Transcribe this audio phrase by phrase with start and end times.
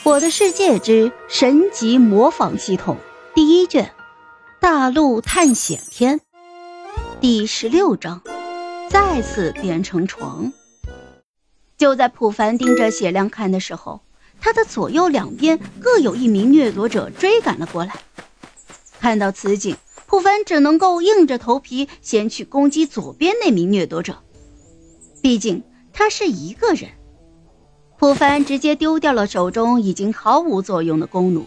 [0.02, 2.96] 《我的世界之神级模仿系统》
[3.34, 3.84] 第一卷
[4.58, 6.18] 《大陆探险篇》
[7.20, 8.22] 第十六章：
[8.88, 10.54] 再次变成床。
[11.76, 14.00] 就在普凡盯着血量看的时候，
[14.40, 17.94] 他的左右两边各有一名掠夺者追赶了过来。
[19.00, 19.76] 看到此景，
[20.06, 24.16] 普凡只能够硬着头皮先去攻击左边那名掠夺者，
[25.20, 25.62] 毕竟
[25.92, 26.88] 他是一个人。
[28.00, 31.44] 普凡直接丢掉了手中已经毫无作用的弓弩，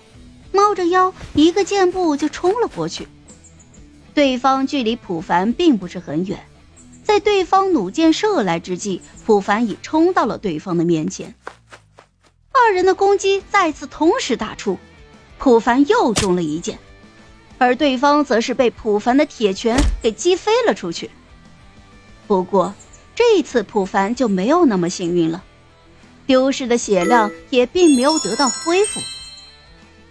[0.51, 3.07] 猫着腰一个箭步就冲了过去。
[4.13, 6.45] 对方距离普凡并不是很远，
[7.03, 11.33] 在对方弩箭射来之际，普凡已冲到了对方的面前。
[12.51, 14.77] 二人的攻击再次同时打出，
[15.39, 16.77] 普凡又中了一箭，
[17.57, 21.09] 而对方则是被普凡的铁拳给击飞了出去。
[22.27, 22.75] 不过
[23.15, 25.43] 这一次普凡就没有那么幸运了。
[26.25, 29.01] 丢失的血量也并没有得到恢复，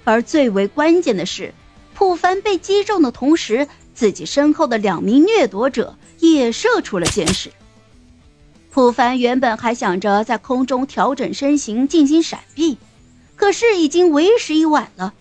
[0.04, 1.54] 而最为关键的是，
[1.94, 7.50] 普凡被击中的同时，自己身后的两名掠夺者也射出了箭矢。
[8.70, 12.78] 普凡原本还想着在空中调整身形进行闪避，
[13.36, 15.12] 可是已经为时已晚了，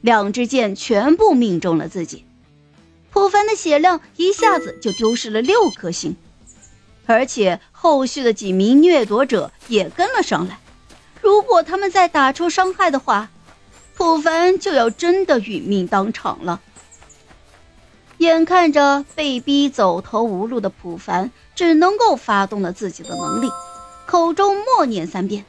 [0.00, 2.24] 两支箭全部命中了自己，
[3.10, 6.16] 普凡的血量一下子就丢失了六颗星。
[7.06, 10.58] 而且后续的几名掠夺者也跟了上来，
[11.20, 13.30] 如果他们再打出伤害的话，
[13.94, 16.60] 普凡就要真的殒命当场了。
[18.18, 23.48] 眼看着被逼走投无路的普凡，只能够发动了自己的能力，
[24.06, 25.44] 口中默念三遍：“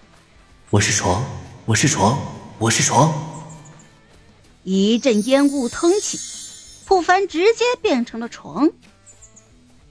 [0.72, 1.24] 我是床，
[1.66, 2.18] 我是床，
[2.58, 3.14] 我是床。”
[4.64, 6.20] 一阵烟雾腾起，
[6.86, 8.70] 普凡直接变成了床。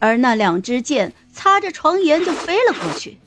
[0.01, 3.19] 而那两支箭擦着床沿就飞了过去。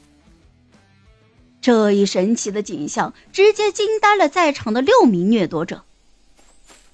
[1.62, 5.84] 这一神奇的景象直接惊呆了在场的六名掠夺者。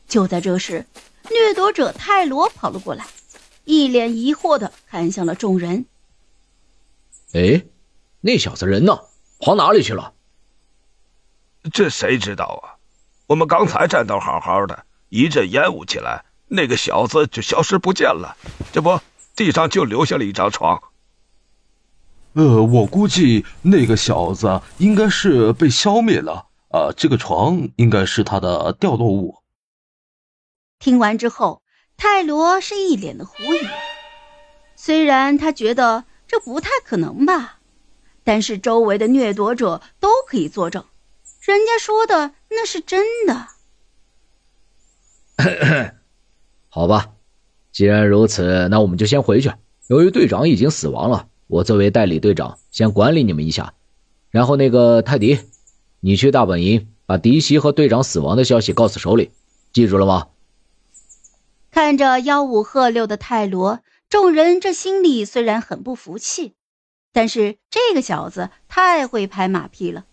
[0.05, 0.85] 就在这时，
[1.29, 3.05] 掠夺者泰罗跑了过来，
[3.63, 5.85] 一脸疑惑的看向了众人
[7.31, 7.63] ：“哎，
[8.19, 8.99] 那小子人呢？
[9.39, 10.13] 跑哪里去了
[11.71, 12.75] ？”“这谁知道啊？
[13.27, 18.35] 我们刚才战斗好好的，一阵烟雾起来，那个小子就消失不见了。
[18.73, 18.99] 这不……”
[19.37, 20.83] 地上就留下了一张床。
[22.33, 26.47] 呃，我估计那个小子应该是被消灭了。
[26.69, 29.35] 啊，这个床应该是他的掉落物。
[30.79, 31.61] 听完之后，
[31.97, 33.59] 泰罗是一脸的狐疑。
[34.75, 37.59] 虽然他觉得这不太可能吧，
[38.23, 40.83] 但是周围的掠夺者都可以作证，
[41.41, 43.47] 人家说的那是真的。
[46.69, 47.11] 好吧。
[47.71, 49.51] 既然如此，那我们就先回去。
[49.87, 53.75] 由于队长已经死亡了，我作为代理队长，先管理你们一下。
[54.31, 55.37] 然后那个泰迪，
[55.99, 59.29] 你去大本营，把迪西和队长死亡的消息告诉首领，
[59.71, 60.29] 记住了吗？
[61.69, 66.53] 看着吆五喝六的泰罗，众人这心里虽然很不服气，
[67.11, 70.05] 但是这个小子太会拍马屁了，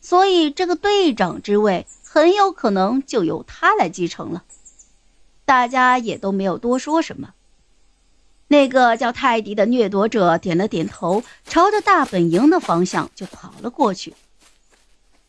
[0.00, 4.42] 所以这个队长之位很有可能就由他来继承了。
[5.44, 7.34] 大家也都没有多说什么。
[8.48, 14.14] 那个叫泰迪的掠夺者点了点头，朝着大本营的方向就跑了过去。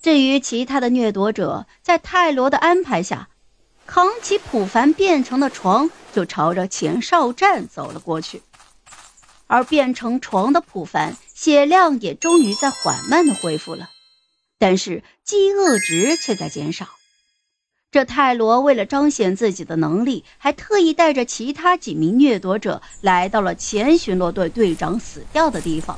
[0.01, 3.27] 至于其他的掠夺者，在泰罗的安排下，
[3.85, 8.41] 扛起普凡变成的床，就朝着前哨站走了过去。
[9.47, 13.89] 而变成床的普凡血量也终于在缓慢的恢复了，
[14.59, 16.87] 但是饥饿值却在减少。
[17.91, 25.97] 这泰罗为了彰显自己的能力，还特意带着其他几名掠夺者来到了前巡逻队队长死掉的地方，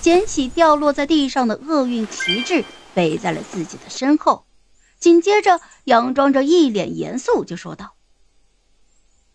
[0.00, 4.44] 捡起掉落在地上的厄运旗帜，背在了自己的身后。
[5.00, 7.94] 紧接着，佯装着一脸严肃就说道：“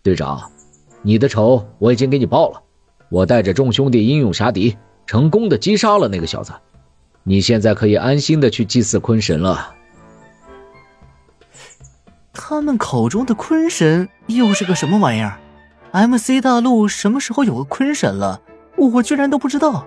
[0.02, 0.50] 队长，
[1.02, 2.64] 你的仇我已经给你报了，
[3.10, 6.54] 我带着众兄弟英勇杀敌，成功的击杀了那个小子。
[7.24, 9.76] 你现在可以安心的去祭祀坤神了。”
[12.42, 15.38] 他们口中的坤神又是个什么玩意儿
[15.92, 18.42] ？MC 大陆什么时候有个坤神了？
[18.78, 19.86] 我居然都不知道。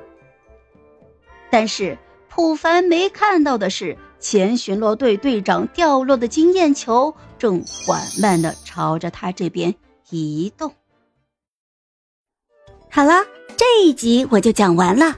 [1.51, 1.97] 但是
[2.29, 9.75] 普凡没看到的是，前巡逻队队长掉落的经验球正缓慢的朝着他这边
[10.11, 10.75] 移动。
[12.91, 13.15] 好了，
[13.57, 15.17] 这一集我就讲完了，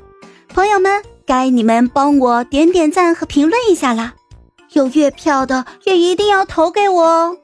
[0.48, 4.14] 朋友们，该你们帮我点点赞和评论一下啦。
[4.74, 7.36] 有月票的也一定要投给我哦，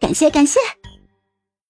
[0.00, 0.60] 感 谢感谢。